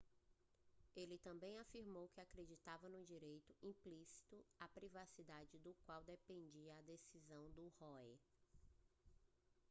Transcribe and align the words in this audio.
ele 0.95 1.19
também 1.19 1.59
afirmou 1.59 2.09
que 2.09 2.19
acreditava 2.19 2.89
no 2.89 3.03
direito 3.03 3.53
implícito 3.61 4.43
à 4.59 4.67
privacidade 4.67 5.59
do 5.59 5.75
qual 5.85 6.01
dependia 6.03 6.75
a 6.75 6.81
decisão 6.81 7.51
de 7.51 7.67
roe 7.79 8.17